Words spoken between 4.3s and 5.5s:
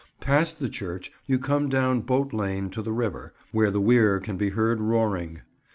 be heard roaring.